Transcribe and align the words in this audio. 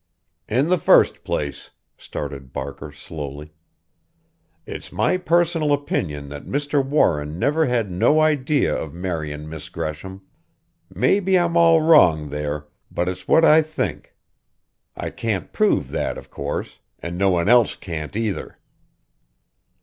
"In 0.49 0.65
the 0.69 0.79
first 0.79 1.23
place," 1.23 1.69
started 1.95 2.51
Barker 2.51 2.91
slowly, 2.91 3.53
"it's 4.65 4.91
my 4.91 5.15
personal 5.15 5.71
opinion 5.73 6.27
that 6.29 6.47
Mr. 6.47 6.83
Warren 6.83 7.37
never 7.37 7.67
had 7.67 7.91
no 7.91 8.19
idea 8.19 8.75
of 8.75 8.95
marryin' 8.95 9.47
Miss 9.47 9.69
Gresham. 9.69 10.23
Maybe 10.89 11.37
I'm 11.37 11.55
all 11.55 11.83
wrong 11.83 12.29
there 12.29 12.65
but 12.89 13.07
it's 13.07 13.27
what 13.27 13.45
I 13.45 13.61
think. 13.61 14.15
I 14.97 15.11
can't 15.11 15.53
prove 15.53 15.91
that, 15.91 16.17
of 16.17 16.31
course 16.31 16.79
an' 16.97 17.15
no 17.15 17.29
one 17.29 17.47
else 17.47 17.75
can't 17.75 18.15
either. 18.15 18.55